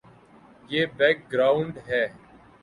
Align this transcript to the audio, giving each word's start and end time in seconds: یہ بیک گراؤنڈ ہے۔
یہ 0.71 0.85
بیک 0.97 1.17
گراؤنڈ 1.31 1.73
ہے۔ 1.87 2.03